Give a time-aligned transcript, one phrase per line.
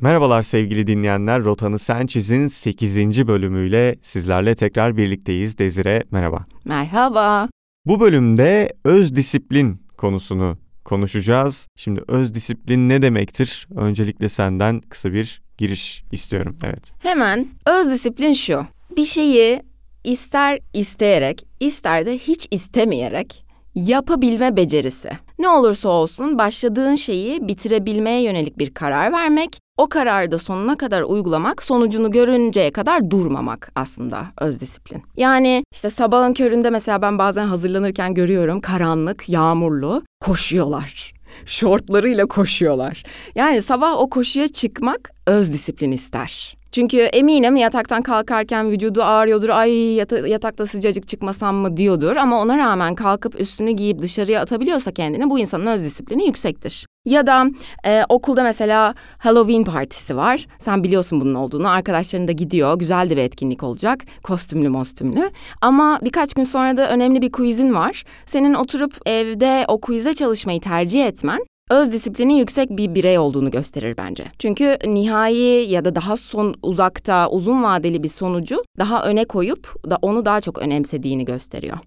[0.00, 1.44] Merhabalar sevgili dinleyenler.
[1.44, 3.28] Rotanı Sen Çiz'in 8.
[3.28, 5.58] bölümüyle sizlerle tekrar birlikteyiz.
[5.58, 6.46] Dezire merhaba.
[6.64, 7.48] Merhaba.
[7.86, 11.66] Bu bölümde öz disiplin konusunu konuşacağız.
[11.76, 13.68] Şimdi öz disiplin ne demektir?
[13.76, 16.56] Öncelikle senden kısa bir giriş istiyorum.
[16.64, 16.92] Evet.
[16.98, 18.66] Hemen öz disiplin şu.
[18.96, 19.62] Bir şeyi
[20.04, 23.44] ister isteyerek, ister de hiç istemeyerek
[23.74, 25.10] yapabilme becerisi.
[25.38, 31.02] Ne olursa olsun başladığın şeyi bitirebilmeye yönelik bir karar vermek, o kararı da sonuna kadar
[31.02, 35.02] uygulamak, sonucunu görünceye kadar durmamak aslında öz disiplin.
[35.16, 41.12] Yani işte sabahın köründe mesela ben bazen hazırlanırken görüyorum karanlık, yağmurlu koşuyorlar.
[41.46, 43.02] Şortlarıyla koşuyorlar.
[43.34, 46.61] Yani sabah o koşuya çıkmak öz disiplin ister.
[46.72, 49.48] Çünkü eminim yataktan kalkarken vücudu ağrıyordur.
[49.48, 52.16] Ay yata- yatakta sıcacık çıkmasam mı diyordur.
[52.16, 56.86] Ama ona rağmen kalkıp üstünü giyip dışarıya atabiliyorsa kendini bu insanın öz disiplini yüksektir.
[57.04, 57.46] Ya da
[57.86, 60.46] e, okulda mesela Halloween partisi var.
[60.58, 61.68] Sen biliyorsun bunun olduğunu.
[61.68, 62.78] Arkadaşların da gidiyor.
[62.78, 64.00] Güzel de bir etkinlik olacak.
[64.22, 65.30] Kostümlü mostümlü.
[65.60, 68.04] Ama birkaç gün sonra da önemli bir quizin var.
[68.26, 71.40] Senin oturup evde o quize çalışmayı tercih etmen
[71.72, 74.24] öz disiplini yüksek bir birey olduğunu gösterir bence.
[74.38, 79.98] Çünkü nihai ya da daha son uzakta uzun vadeli bir sonucu daha öne koyup da
[80.02, 81.78] onu daha çok önemsediğini gösteriyor.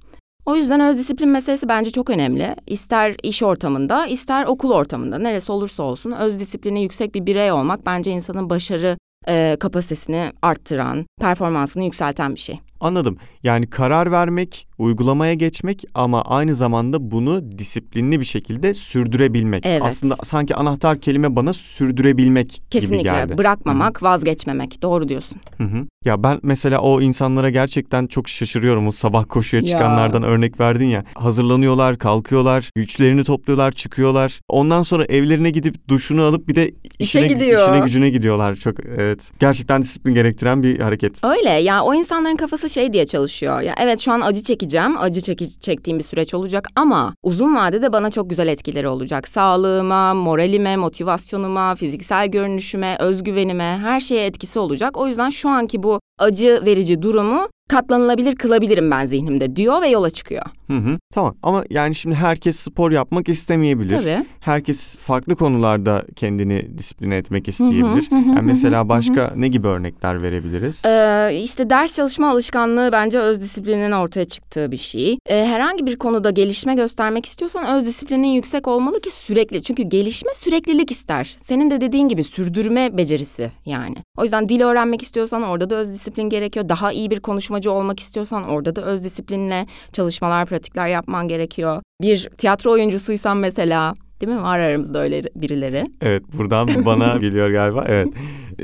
[0.46, 2.56] O yüzden öz disiplin meselesi bence çok önemli.
[2.68, 7.86] İster iş ortamında, ister okul ortamında, neresi olursa olsun öz disiplini yüksek bir birey olmak
[7.86, 12.60] bence insanın başarı e, kapasitesini arttıran, performansını yükselten bir şey.
[12.86, 13.18] Anladım.
[13.44, 19.66] Yani karar vermek, uygulamaya geçmek ama aynı zamanda bunu disiplinli bir şekilde sürdürebilmek.
[19.66, 19.82] Evet.
[19.86, 23.38] Aslında sanki anahtar kelime bana sürdürebilmek gibi Kesinlikle geldi.
[23.38, 24.82] bırakmamak, vazgeçmemek.
[24.82, 25.38] Doğru diyorsun.
[25.58, 25.88] Hı hı.
[26.06, 28.88] Ya ben mesela o insanlara gerçekten çok şaşırıyorum.
[28.88, 29.68] O sabah koşuya Ya.
[29.68, 31.04] çıkanlardan örnek verdin ya.
[31.16, 34.40] Hazırlanıyorlar, kalkıyorlar, güçlerini topluyorlar, çıkıyorlar.
[34.50, 37.62] Ondan sonra evlerine gidip duşunu alıp bir de İşe işine, gidiyor.
[37.62, 38.56] işine gücüne gidiyorlar.
[38.56, 39.20] Çok evet.
[39.40, 41.24] Gerçekten disiplin gerektiren bir hareket.
[41.24, 43.62] Öyle ya o insanların kafası şey diye çalışıyor.
[43.62, 44.98] Ya evet şu an acı çekeceğim.
[44.98, 49.28] Acı çeki- çektiğim bir süreç olacak ama uzun vadede bana çok güzel etkileri olacak.
[49.28, 54.98] Sağlığıma, moralime, motivasyonuma, fiziksel görünüşüme, özgüvenime her şeye etkisi olacak.
[54.98, 60.10] O yüzden şu anki bu acı verici durumu katlanılabilir kılabilirim ben zihnimde diyor ve yola
[60.10, 60.46] çıkıyor.
[60.68, 61.00] Hı hı.
[61.14, 63.98] Tamam ama yani şimdi herkes spor yapmak istemeyebilir.
[63.98, 64.26] Tabii.
[64.40, 68.12] Herkes farklı konularda kendini disipline etmek isteyebilir.
[68.12, 70.86] hı hı, yani hı mesela hı, başka ne gibi örnekler verebiliriz?
[70.86, 75.18] Ee, işte ders çalışma alışkanlığı bence öz disiplinin ortaya çıktığı bir şey.
[75.30, 79.64] Ee, herhangi bir konuda gelişme göstermek istiyorsan öz disiplinin yüksek olmalı ki sürekli.
[79.64, 81.36] Çünkü gelişme süreklilik ister.
[81.38, 83.96] Senin de dediğin gibi sürdürme becerisi yani.
[84.18, 86.70] O yüzden dil öğrenmek istiyorsan orada da öz disiplin gerekiyor.
[86.70, 87.20] Daha iyi bir
[87.56, 91.82] konuşmacı olmak istiyorsan orada da öz disiplinle çalışmalar, pratikler yapman gerekiyor.
[92.02, 94.44] Bir tiyatro oyuncusuysan mesela Değil mi?
[94.44, 95.86] Var aramızda öyle birileri.
[96.02, 97.86] Evet buradan bana geliyor galiba.
[97.88, 98.08] Evet.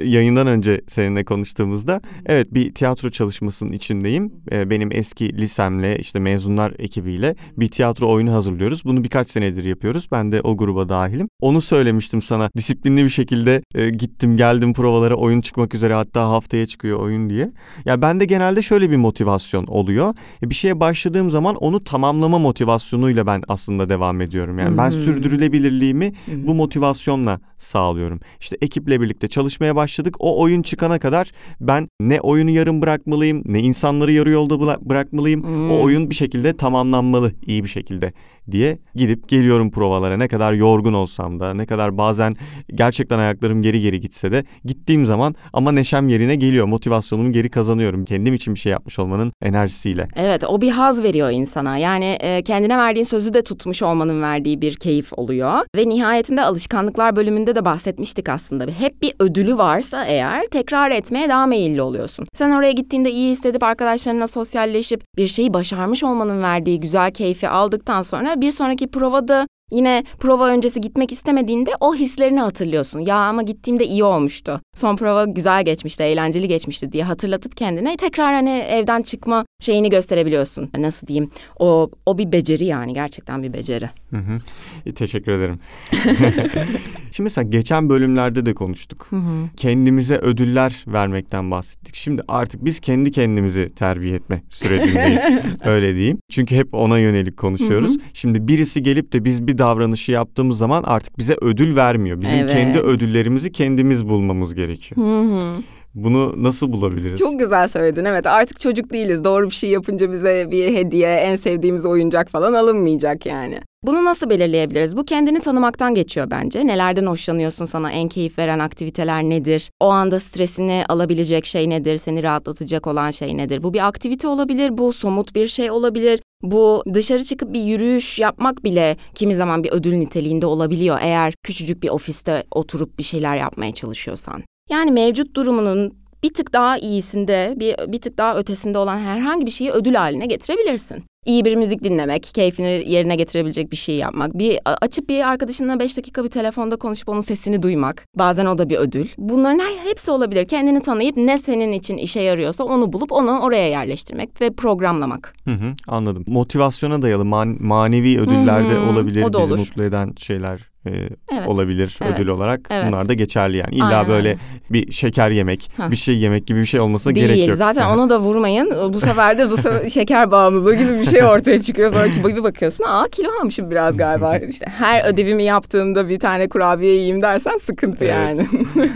[0.03, 4.31] Yayından önce seninle konuştuğumuzda evet bir tiyatro çalışmasının içindeyim.
[4.51, 8.85] Benim eski lisemle işte mezunlar ekibiyle bir tiyatro oyunu hazırlıyoruz.
[8.85, 10.07] Bunu birkaç senedir yapıyoruz.
[10.11, 11.27] Ben de o gruba dahilim.
[11.41, 12.49] Onu söylemiştim sana.
[12.57, 17.51] Disiplinli bir şekilde gittim geldim provalara oyun çıkmak üzere hatta haftaya çıkıyor oyun diye.
[17.85, 20.13] Ya bende genelde şöyle bir motivasyon oluyor.
[20.43, 24.59] E, Bir şeye başladığım zaman onu tamamlama motivasyonuyla ben aslında devam ediyorum.
[24.59, 28.19] Yani ben sürdürülebilirliğimi bu motivasyonla sağlıyorum.
[28.39, 30.15] İşte ekiple birlikte çalışmaya başladık.
[30.19, 34.59] O oyun çıkana kadar ben ne oyunu yarım bırakmalıyım, ne insanları yarı yolda
[34.89, 35.43] bırakmalıyım.
[35.43, 35.71] Hmm.
[35.71, 38.13] O oyun bir şekilde tamamlanmalı iyi bir şekilde
[38.51, 40.17] diye gidip geliyorum provalara.
[40.17, 42.33] Ne kadar yorgun olsam da, ne kadar bazen
[42.75, 46.65] gerçekten ayaklarım geri geri gitse de gittiğim zaman ama neşem yerine geliyor.
[46.65, 48.05] Motivasyonumu geri kazanıyorum.
[48.05, 50.07] Kendim için bir şey yapmış olmanın enerjisiyle.
[50.15, 51.77] Evet o bir haz veriyor insana.
[51.77, 55.59] Yani e, kendine verdiğin sözü de tutmuş olmanın verdiği bir keyif oluyor.
[55.75, 58.65] Ve nihayetinde alışkanlıklar bölümünde de bahsetmiştik aslında.
[58.79, 62.25] Hep bir ödülü varsa eğer tekrar etmeye daha meyilli oluyorsun.
[62.33, 68.01] Sen oraya gittiğinde iyi hissedip arkadaşlarınla sosyalleşip bir şeyi başarmış olmanın verdiği güzel keyfi aldıktan
[68.01, 72.99] sonra bir sonraki provada Yine prova öncesi gitmek istemediğinde o hislerini hatırlıyorsun.
[72.99, 74.61] Ya ama gittiğimde iyi olmuştu.
[74.75, 80.69] Son prova güzel geçmişti, eğlenceli geçmişti diye hatırlatıp kendine tekrar hani evden çıkma şeyini gösterebiliyorsun.
[80.77, 81.29] Nasıl diyeyim?
[81.59, 83.89] O o bir beceri yani gerçekten bir beceri.
[84.09, 84.37] Hı hı.
[84.85, 85.59] E, Teşekkür ederim.
[87.11, 89.09] Şimdi mesela geçen bölümlerde de konuştuk.
[89.57, 91.95] Kendimize ödüller vermekten bahsettik.
[91.95, 95.21] Şimdi artık biz kendi kendimizi terbiye etme sürecindeyiz.
[95.65, 96.17] Öyle diyeyim.
[96.29, 97.97] Çünkü hep ona yönelik konuşuyoruz.
[98.13, 102.21] Şimdi birisi gelip de biz bir davranışı yaptığımız zaman artık bize ödül vermiyor.
[102.21, 102.51] Bizim Evet.
[102.51, 105.07] kendi ödüllerimizi kendimiz bulmamız gerekiyor.
[105.07, 105.53] Hı hı.
[105.95, 107.19] Bunu nasıl bulabiliriz?
[107.19, 108.05] Çok güzel söyledin.
[108.05, 109.23] Evet artık çocuk değiliz.
[109.23, 113.59] Doğru bir şey yapınca bize bir hediye, en sevdiğimiz oyuncak falan alınmayacak yani.
[113.83, 114.97] Bunu nasıl belirleyebiliriz?
[114.97, 116.67] Bu kendini tanımaktan geçiyor bence.
[116.67, 119.69] Nelerden hoşlanıyorsun sana en keyif veren aktiviteler nedir?
[119.79, 121.97] O anda stresini alabilecek şey nedir?
[121.97, 123.63] Seni rahatlatacak olan şey nedir?
[123.63, 126.19] Bu bir aktivite olabilir, bu somut bir şey olabilir.
[126.43, 131.83] Bu dışarı çıkıp bir yürüyüş yapmak bile kimi zaman bir ödül niteliğinde olabiliyor eğer küçücük
[131.83, 134.43] bir ofiste oturup bir şeyler yapmaya çalışıyorsan.
[134.69, 135.93] Yani mevcut durumunun
[136.23, 140.25] bir tık daha iyisinde, bir, bir tık daha ötesinde olan herhangi bir şeyi ödül haline
[140.25, 141.03] getirebilirsin.
[141.25, 145.97] İyi bir müzik dinlemek, keyfini yerine getirebilecek bir şey yapmak, bir açıp bir arkadaşınla beş
[145.97, 148.05] dakika bir telefonda konuşup onun sesini duymak.
[148.15, 149.07] Bazen o da bir ödül.
[149.17, 150.47] Bunların hepsi olabilir.
[150.47, 155.33] Kendini tanıyıp ne senin için işe yarıyorsa onu bulup onu oraya yerleştirmek ve programlamak.
[155.45, 156.23] Hı hı, anladım.
[156.27, 159.23] Motivasyona dayalı man- manevi ödüller de olabilir.
[159.23, 159.59] O da bizi olur.
[159.59, 160.89] mutlu eden şeyler e,
[161.31, 162.67] Evet, olabilir evet, ödül olarak.
[162.69, 162.85] evet.
[162.87, 163.75] Bunlar da geçerli yani.
[163.75, 164.37] İlla Aynen böyle öyle.
[164.69, 167.27] bir şeker yemek, bir şey yemek gibi bir şey olmasına Değil.
[167.27, 167.57] gerek yok.
[167.57, 168.93] Zaten onu da vurmayın.
[168.93, 171.91] Bu sefer de bu sefer şeker bağımlılığı gibi bir şey ortaya çıkıyor.
[171.91, 172.83] Sonra ki bir bakıyorsun.
[172.87, 174.37] Aa kilo almışım biraz galiba.
[174.49, 178.13] İşte her ödevimi yaptığımda bir tane kurabiye yiyeyim dersen sıkıntı Evet.
[178.15, 178.47] yani.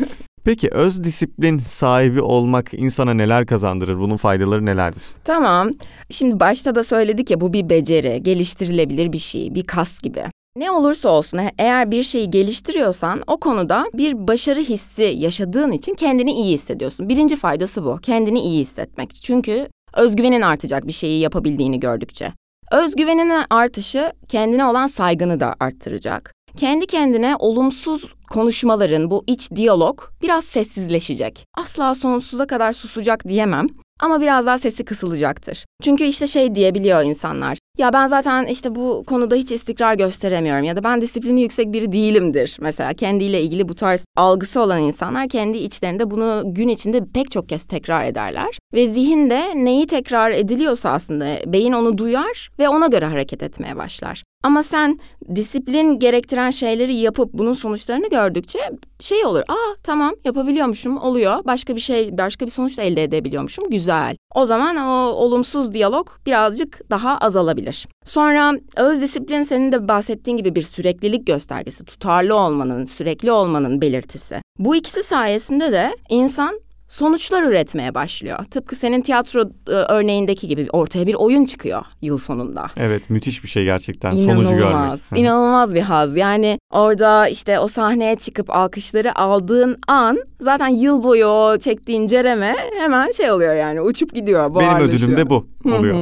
[0.45, 3.99] Peki öz disiplin sahibi olmak insana neler kazandırır?
[3.99, 5.03] Bunun faydaları nelerdir?
[5.23, 5.69] Tamam.
[6.09, 10.23] Şimdi başta da söyledik ya bu bir beceri, geliştirilebilir bir şey, bir kas gibi.
[10.57, 15.93] Ne olursa olsun e- eğer bir şeyi geliştiriyorsan o konuda bir başarı hissi yaşadığın için
[15.93, 17.09] kendini iyi hissediyorsun.
[17.09, 17.97] Birinci faydası bu.
[18.01, 19.15] Kendini iyi hissetmek.
[19.15, 22.33] Çünkü özgüvenin artacak bir şeyi yapabildiğini gördükçe.
[22.71, 26.33] Özgüvenin artışı kendine olan saygını da arttıracak.
[26.57, 31.45] Kendi kendine olumsuz konuşmaların bu iç diyalog biraz sessizleşecek.
[31.57, 33.67] Asla sonsuza kadar susacak diyemem
[33.99, 35.65] ama biraz daha sesi kısılacaktır.
[35.83, 37.57] Çünkü işte şey diyebiliyor insanlar.
[37.77, 41.91] Ya ben zaten işte bu konuda hiç istikrar gösteremiyorum ya da ben disiplini yüksek biri
[41.91, 42.57] değilimdir.
[42.61, 47.49] Mesela kendiyle ilgili bu tarz algısı olan insanlar kendi içlerinde bunu gün içinde pek çok
[47.49, 48.59] kez tekrar ederler.
[48.73, 54.23] Ve zihinde neyi tekrar ediliyorsa aslında beyin onu duyar ve ona göre hareket etmeye başlar.
[54.45, 54.99] Ama sen
[55.35, 58.59] disiplin gerektiren şeyleri yapıp bunun sonuçlarını gördükçe
[58.99, 59.39] şey olur.
[59.47, 61.45] Aa tamam yapabiliyormuşum oluyor.
[61.45, 63.69] Başka bir şey başka bir sonuç da elde edebiliyormuşum.
[63.69, 64.15] Güzel.
[64.35, 67.87] O zaman o olumsuz diyalog birazcık daha azalabilir.
[68.05, 71.85] Sonra öz disiplin senin de bahsettiğin gibi bir süreklilik göstergesi.
[71.85, 74.41] Tutarlı olmanın, sürekli olmanın belirtisi.
[74.59, 76.59] Bu ikisi sayesinde de insan
[76.95, 78.45] sonuçlar üretmeye başlıyor.
[78.51, 82.67] Tıpkı senin tiyatro e, örneğindeki gibi ortaya bir oyun çıkıyor yıl sonunda.
[82.77, 84.61] Evet müthiş bir şey gerçekten sonucu görmek.
[84.61, 86.17] İnanılmaz, inanılmaz bir haz.
[86.17, 92.55] Yani orada işte o sahneye çıkıp alkışları aldığın an zaten yıl boyu o çektiğin cereme
[92.79, 94.55] hemen şey oluyor yani uçup gidiyor.
[94.55, 95.95] Benim ödülüm de bu oluyor.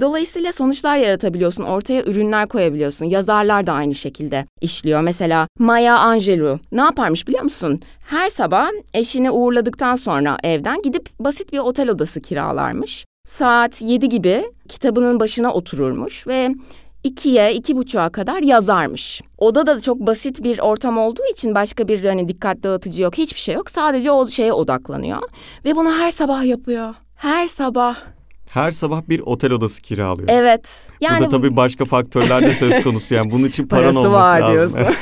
[0.00, 3.06] Dolayısıyla sonuçlar yaratabiliyorsun, ortaya ürünler koyabiliyorsun.
[3.06, 5.00] Yazarlar da aynı şekilde işliyor.
[5.00, 7.80] Mesela Maya Angelou ne yaparmış biliyor musun?
[8.04, 13.06] Her sabah eşini uğurladıktan sonra evden gidip basit bir otel odası kiralarmış.
[13.26, 16.50] Saat 7 gibi kitabının başına otururmuş ve
[17.04, 19.22] ikiye, iki buçuğa kadar yazarmış.
[19.38, 23.40] Oda da çok basit bir ortam olduğu için başka bir hani dikkat dağıtıcı yok, hiçbir
[23.40, 23.70] şey yok.
[23.70, 25.22] Sadece o şeye odaklanıyor
[25.64, 26.94] ve bunu her sabah yapıyor.
[27.14, 28.11] Her sabah.
[28.52, 30.28] Her sabah bir otel odası kiralıyor.
[30.32, 30.86] Evet.
[31.00, 34.78] Yani Burada tabii başka faktörler de söz konusu yani bunun için paran olması var lazım.
[34.78, 34.78] diyorsun.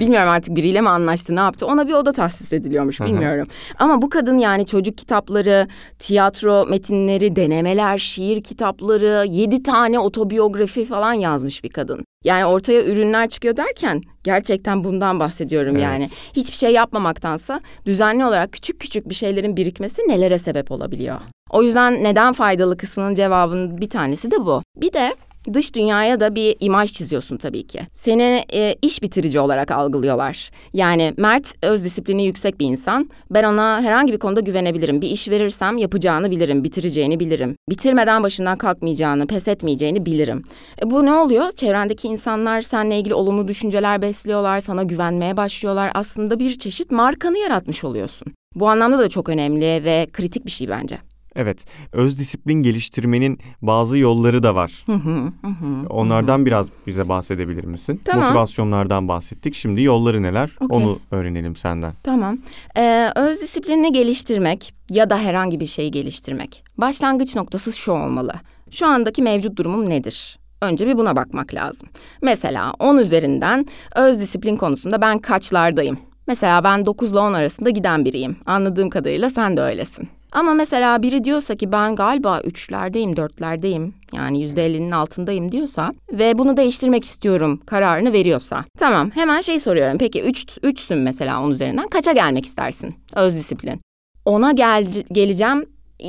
[0.00, 3.48] Bilmiyorum artık biriyle mi anlaştı ne yaptı ona bir oda tahsis ediliyormuş bilmiyorum.
[3.78, 5.68] Ama bu kadın yani çocuk kitapları,
[5.98, 12.04] tiyatro metinleri, denemeler, şiir kitapları, yedi tane otobiyografi falan yazmış bir kadın.
[12.24, 15.84] Yani ortaya ürünler çıkıyor derken gerçekten bundan bahsediyorum Evet.
[15.84, 16.08] yani.
[16.36, 21.20] Hiçbir şey yapmamaktansa düzenli olarak küçük küçük bir şeylerin birikmesi nelere sebep olabiliyor.
[21.50, 24.62] O yüzden neden faydalı kısmının cevabının bir tanesi de bu.
[24.76, 25.14] Bir de
[25.52, 27.80] dış dünyaya da bir imaj çiziyorsun tabii ki.
[27.92, 30.50] Seni e, iş bitirici olarak algılıyorlar.
[30.72, 33.10] Yani Mert öz disiplini yüksek bir insan.
[33.30, 35.00] Ben ona herhangi bir konuda güvenebilirim.
[35.00, 37.56] Bir iş verirsem yapacağını bilirim, bitireceğini bilirim.
[37.70, 40.44] Bitirmeden başından kalkmayacağını, pes etmeyeceğini bilirim.
[40.82, 41.52] E, bu ne oluyor?
[41.52, 45.90] Çevrendeki insanlar seninle ilgili olumlu düşünceler besliyorlar, sana güvenmeye başlıyorlar.
[45.94, 48.32] Aslında bir çeşit markanı yaratmış oluyorsun.
[48.54, 50.98] Bu anlamda da çok önemli ve kritik bir şey bence.
[51.36, 51.64] Evet.
[51.92, 54.82] Öz disiplin geliştirmenin bazı yolları da var.
[54.86, 55.86] Hı hı, hı hı.
[55.88, 58.00] Onlardan biraz bize bahsedebilir misin?
[58.04, 58.24] Tamam.
[58.24, 59.54] Motivasyonlardan bahsettik.
[59.54, 60.50] Şimdi yolları neler?
[60.60, 60.78] Okey.
[60.78, 61.92] Onu öğrenelim senden.
[62.02, 62.38] Tamam.
[62.76, 66.64] Ee, öz disiplinini geliştirmek ya da herhangi bir şeyi geliştirmek.
[66.78, 68.32] Başlangıç noktası şu olmalı.
[68.70, 70.38] Şu andaki mevcut durumum nedir?
[70.62, 71.88] Önce bir buna bakmak lazım.
[72.22, 73.66] Mesela 10 üzerinden
[73.96, 75.98] öz disiplin konusunda ben kaçlardayım?
[76.26, 78.36] Mesela ben 9 ile 10 arasında giden biriyim.
[78.46, 80.08] Anladığım kadarıyla sen de öylesin.
[80.36, 86.38] Ama mesela biri diyorsa ki ben galiba üçlerdeyim, dörtlerdeyim yani yüzde ellinin altındayım diyorsa ve
[86.38, 88.64] bunu değiştirmek istiyorum kararını veriyorsa.
[88.78, 93.80] Tamam hemen şey soruyorum peki üç, üçsün mesela onun üzerinden kaça gelmek istersin öz disiplin?
[94.24, 95.66] Ona gel, geleceğim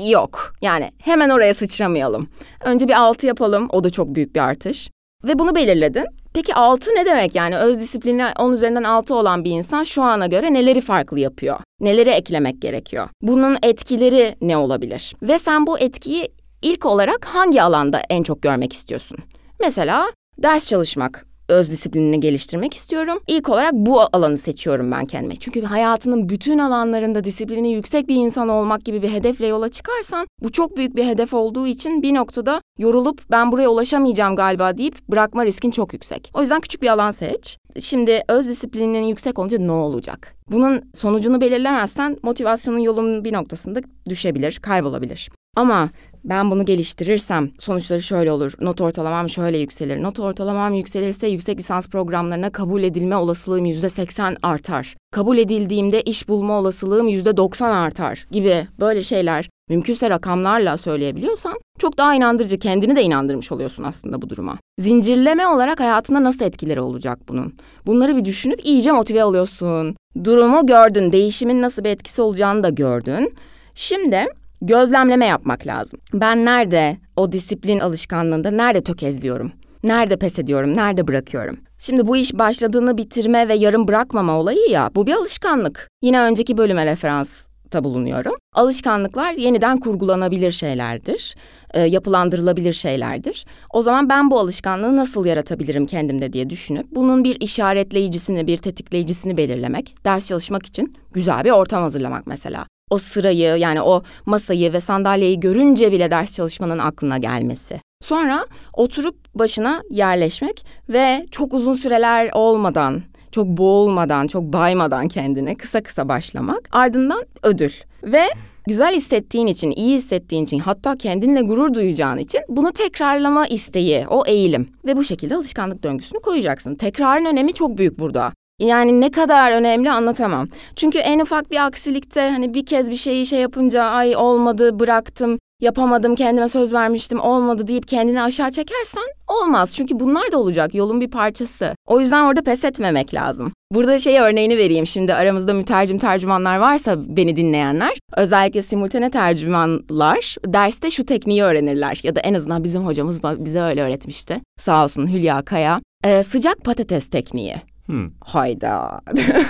[0.10, 0.54] yok.
[0.62, 2.28] Yani hemen oraya sıçramayalım.
[2.66, 4.90] Önce bir altı yapalım o da çok büyük bir artış.
[5.24, 6.06] Ve bunu belirledin.
[6.34, 10.28] Peki altı ne demek yani öz disiplini 10 üzerinden altı olan bir insan şu ana
[10.28, 11.60] göre neleri farklı yapıyor?
[11.82, 13.10] Neleri eklemek gerekiyor?
[13.22, 15.16] Bunun etkileri ne olabilir?
[15.22, 16.32] Ve sen bu etkiyi
[16.62, 19.18] ilk olarak hangi alanda en çok görmek istiyorsun?
[19.60, 23.20] Mesela ders çalışmak öz disiplinini geliştirmek istiyorum.
[23.28, 25.36] İlk olarak bu alanı seçiyorum ben kendime.
[25.36, 30.52] Çünkü hayatının bütün alanlarında disiplini yüksek bir insan olmak gibi bir hedefle yola çıkarsan bu
[30.52, 35.46] çok büyük bir hedef olduğu için bir noktada yorulup ben buraya ulaşamayacağım galiba deyip bırakma
[35.46, 36.32] riskin çok yüksek.
[36.34, 37.58] O yüzden küçük bir alan seç.
[37.80, 40.36] Şimdi öz disiplininin yüksek olunca ne olacak?
[40.52, 45.30] Bunun sonucunu belirlemezsen motivasyonun yolunun bir noktasında düşebilir, kaybolabilir.
[45.56, 45.90] Ama
[46.24, 48.54] ben bunu geliştirirsem sonuçları şöyle olur.
[48.62, 50.04] Not ortalamam şöyle yükselir.
[50.04, 54.96] Not ortalamam yükselirse yüksek lisans programlarına kabul edilme olasılığım yüzde seksen artar.
[55.12, 61.98] Kabul edildiğimde iş bulma olasılığım yüzde doksan artar gibi böyle şeyler mümkünse rakamlarla söyleyebiliyorsan çok
[61.98, 64.58] daha inandırıcı kendini de inandırmış oluyorsun aslında bu duruma.
[64.80, 67.56] Zincirleme olarak hayatında nasıl etkileri olacak bunun?
[67.86, 69.96] Bunları bir düşünüp iyice motive oluyorsun.
[70.24, 73.34] Durumu gördün, değişimin nasıl bir etkisi olacağını da gördün.
[73.76, 74.26] Şimdi
[74.62, 76.00] gözlemleme yapmak lazım.
[76.14, 79.52] Ben nerede o disiplin alışkanlığında nerede tökezliyorum?
[79.84, 81.58] Nerede pes ediyorum, nerede bırakıyorum?
[81.80, 85.90] Şimdi bu iş başladığını bitirme ve yarım bırakmama olayı ya, bu bir alışkanlık.
[86.02, 88.34] Yine önceki bölüme referans ta bulunuyorum.
[88.54, 91.36] Alışkanlıklar yeniden kurgulanabilir şeylerdir,
[91.74, 93.46] e, yapılandırılabilir şeylerdir.
[93.74, 99.38] O zaman ben bu alışkanlığı nasıl yaratabilirim kendimde diye düşünüp bunun bir işaretleyicisini, bir tetikleyicisini
[99.38, 104.82] belirlemek, ders çalışmak için güzel bir ortam hazırlamak mesela o sırayı yani o masayı ve
[104.82, 107.82] sandalyeyi görünce bile ders çalışmanın aklına gelmesi.
[108.02, 115.84] Sonra oturup başına yerleşmek ve çok uzun süreler olmadan, çok boğulmadan, çok baymadan kendine kısa
[115.84, 116.70] kısa başlamak.
[116.72, 117.72] Ardından ödül
[118.04, 118.24] ve
[118.68, 124.24] güzel hissettiğin için, iyi hissettiğin için, hatta kendinle gurur duyacağın için bunu tekrarlama isteği, o
[124.26, 126.76] eğilim ve bu şekilde alışkanlık döngüsünü koyacaksın.
[126.76, 128.34] Tekrarın önemi çok büyük burada.
[128.60, 130.48] Yani ne kadar önemli anlatamam.
[130.76, 135.38] Çünkü en ufak bir aksilikte hani bir kez bir şeyi şey yapınca ay olmadı bıraktım
[135.62, 139.74] yapamadım kendime söz vermiştim olmadı deyip kendini aşağı çekersen olmaz.
[139.74, 141.76] Çünkü bunlar da olacak yolun bir parçası.
[141.88, 143.52] O yüzden orada pes etmemek lazım.
[143.74, 150.92] Burada şey örneğini vereyim şimdi aramızda mütercim tercümanlar varsa beni dinleyenler özellikle simultane tercümanlar derste
[150.92, 154.42] şu tekniği öğrenirler ya da en azından bizim hocamız bize öyle öğretmişti.
[154.60, 155.82] Sağ olsun Hülya Kaya.
[156.04, 157.56] Ee, sıcak patates tekniği.
[157.88, 158.10] Hmm.
[158.22, 159.02] Hayda.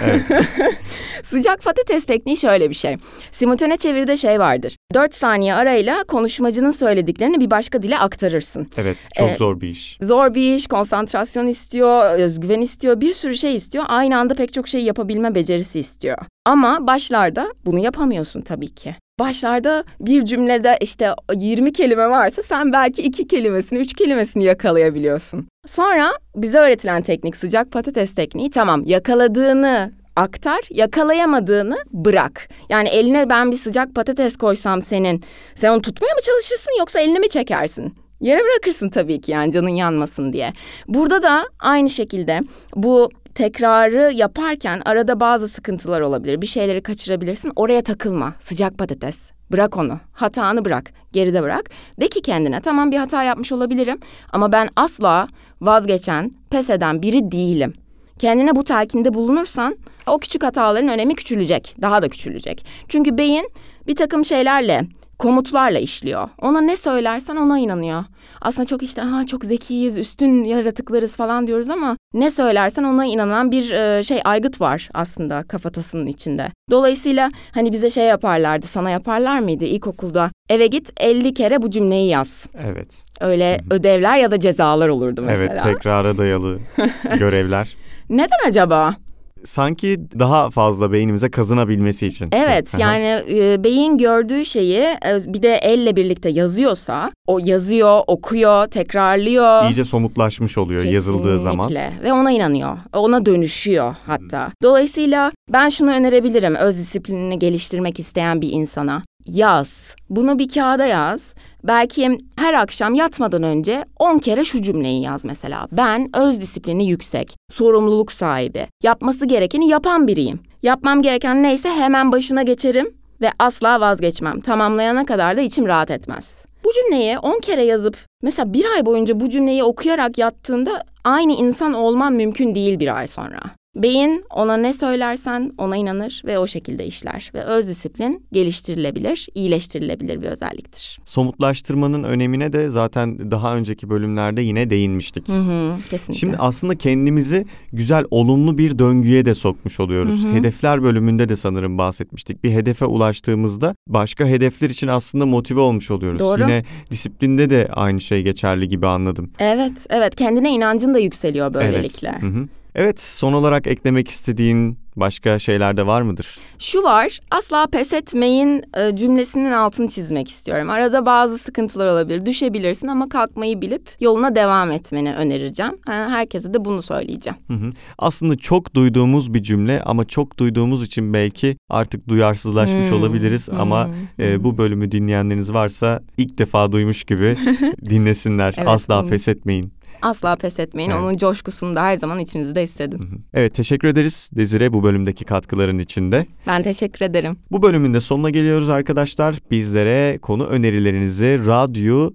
[0.03, 0.21] Evet.
[1.23, 2.97] Sıcak patates tekniği şöyle bir şey.
[3.31, 4.75] Simultane çeviride şey vardır.
[4.93, 8.67] Dört saniye arayla konuşmacının söylediklerini bir başka dile aktarırsın.
[8.77, 9.97] Evet çok ee, zor bir iş.
[10.01, 13.85] Zor bir iş, konsantrasyon istiyor, özgüven istiyor, bir sürü şey istiyor.
[13.87, 16.17] Aynı anda pek çok şey yapabilme becerisi istiyor.
[16.45, 18.95] Ama başlarda bunu yapamıyorsun tabii ki.
[19.19, 25.47] Başlarda bir cümlede işte 20 kelime varsa sen belki iki kelimesini, üç kelimesini yakalayabiliyorsun.
[25.67, 32.49] Sonra bize öğretilen teknik sıcak patates tekniği tamam yakaladığını aktar, yakalayamadığını bırak.
[32.69, 35.23] Yani eline ben bir sıcak patates koysam senin,
[35.55, 37.93] sen onu tutmaya mı çalışırsın yoksa elini mi çekersin?
[38.21, 40.53] Yere bırakırsın tabii ki yani canın yanmasın diye.
[40.87, 42.39] Burada da aynı şekilde
[42.75, 46.41] bu tekrarı yaparken arada bazı sıkıntılar olabilir.
[46.41, 47.51] Bir şeyleri kaçırabilirsin.
[47.55, 48.33] Oraya takılma.
[48.39, 49.31] Sıcak patates.
[49.51, 49.99] Bırak onu.
[50.13, 50.91] Hatanı bırak.
[51.11, 51.69] Geride bırak.
[51.99, 53.99] De ki kendine tamam bir hata yapmış olabilirim
[54.33, 55.27] ama ben asla
[55.61, 57.73] vazgeçen, pes eden biri değilim.
[58.19, 59.77] Kendine bu telkinde bulunursan
[60.07, 61.75] o küçük hataların önemi küçülecek.
[61.81, 62.65] Daha da küçülecek.
[62.87, 63.49] Çünkü beyin
[63.87, 64.85] bir takım şeylerle
[65.19, 66.29] komutlarla işliyor.
[66.41, 68.03] Ona ne söylersen ona inanıyor.
[68.41, 73.51] Aslında çok işte ha çok zekiyiz, üstün yaratıklarız falan diyoruz ama ne söylersen ona inanan
[73.51, 76.51] bir e, şey aygıt var aslında kafatasının içinde.
[76.71, 80.31] Dolayısıyla hani bize şey yaparlardı, sana yaparlar mıydı ilkokulda?
[80.49, 82.45] Eve git 50 kere bu cümleyi yaz.
[82.63, 83.05] Evet.
[83.19, 85.53] Öyle ödevler ya da cezalar olurdu mesela.
[85.53, 86.59] Evet, tekrara dayalı
[87.19, 87.75] görevler.
[88.09, 88.95] Neden acaba?
[89.43, 92.29] Sanki daha fazla beynimize kazınabilmesi için.
[92.31, 98.67] Evet yani e, beyin gördüğü şeyi e, bir de elle birlikte yazıyorsa o yazıyor, okuyor,
[98.67, 99.65] tekrarlıyor.
[99.65, 100.95] İyice somutlaşmış oluyor Kesinlikle.
[100.95, 101.71] yazıldığı zaman.
[102.03, 102.77] ve ona inanıyor.
[102.93, 104.51] Ona dönüşüyor hatta.
[104.63, 109.95] Dolayısıyla ben şunu önerebilirim öz disiplinini geliştirmek isteyen bir insana yaz.
[110.09, 111.33] Bunu bir kağıda yaz.
[111.63, 115.67] Belki her akşam yatmadan önce 10 kere şu cümleyi yaz mesela.
[115.71, 120.39] Ben öz disiplini yüksek, sorumluluk sahibi, yapması gerekeni yapan biriyim.
[120.63, 124.41] Yapmam gereken neyse hemen başına geçerim ve asla vazgeçmem.
[124.41, 126.45] Tamamlayana kadar da içim rahat etmez.
[126.63, 131.73] Bu cümleyi 10 kere yazıp mesela bir ay boyunca bu cümleyi okuyarak yattığında aynı insan
[131.73, 133.39] olman mümkün değil bir ay sonra.
[133.83, 137.31] Beyin ona ne söylersen ona inanır ve o şekilde işler.
[137.33, 140.99] Ve öz disiplin geliştirilebilir, iyileştirilebilir bir özelliktir.
[141.05, 145.27] Somutlaştırmanın önemine de zaten daha önceki bölümlerde yine değinmiştik.
[145.27, 146.19] Hı hı, kesinlikle.
[146.19, 150.23] Şimdi aslında kendimizi güzel, olumlu bir döngüye de sokmuş oluyoruz.
[150.23, 150.33] Hı hı.
[150.33, 152.43] Hedefler bölümünde de sanırım bahsetmiştik.
[152.43, 156.19] Bir hedefe ulaştığımızda başka hedefler için aslında motive olmuş oluyoruz.
[156.19, 156.41] Doğru.
[156.41, 159.31] Yine disiplinde de aynı şey geçerli gibi anladım.
[159.39, 160.15] Evet, evet.
[160.15, 162.09] Kendine inancın da yükseliyor böylelikle.
[162.09, 162.23] Evet.
[162.23, 162.47] Hı hı.
[162.77, 166.39] Evet, son olarak eklemek istediğin başka şeyler de var mıdır?
[166.59, 170.69] Şu var, asla pes etmeyin e, cümlesinin altını çizmek istiyorum.
[170.69, 175.77] Arada bazı sıkıntılar olabilir, düşebilirsin ama kalkmayı bilip yoluna devam etmeni önereceğim.
[175.85, 177.37] Herkese de bunu söyleyeceğim.
[177.47, 177.71] Hı hı.
[177.97, 183.87] Aslında çok duyduğumuz bir cümle ama çok duyduğumuz için belki artık duyarsızlaşmış Hmm, olabiliriz ama
[183.87, 184.43] hmm, e, hmm.
[184.43, 187.37] bu bölümü dinleyenleriniz varsa ilk defa duymuş gibi
[187.89, 188.53] dinlesinler.
[188.57, 189.09] Evet, Asla hmm.
[189.09, 189.76] pes etmeyin.
[190.01, 190.89] Asla pes etmeyin.
[190.89, 191.01] Evet.
[191.01, 193.25] Onun coşkusunu da her zaman içinizde hissedin.
[193.33, 196.25] Evet teşekkür ederiz Desire bu bölümdeki katkıların içinde.
[196.47, 197.37] Ben teşekkür ederim.
[197.51, 199.35] Bu bölümün de sonuna geliyoruz arkadaşlar.
[199.51, 202.11] Bizlere konu önerilerinizi radyo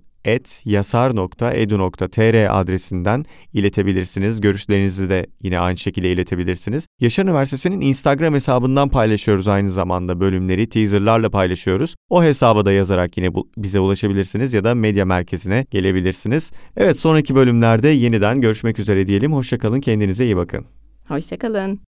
[0.64, 4.40] yasar.edu.tr adresinden iletebilirsiniz.
[4.40, 6.86] Görüşlerinizi de yine aynı şekilde iletebilirsiniz.
[7.00, 11.94] Yaşar Üniversitesi'nin Instagram hesabından paylaşıyoruz aynı zamanda bölümleri teaserlarla paylaşıyoruz.
[12.10, 16.52] O hesaba da yazarak yine bize ulaşabilirsiniz ya da medya merkezine gelebilirsiniz.
[16.76, 19.32] Evet sonraki bölümlerde yeniden görüşmek üzere diyelim.
[19.32, 20.66] Hoşçakalın kendinize iyi bakın.
[21.08, 21.91] Hoşçakalın.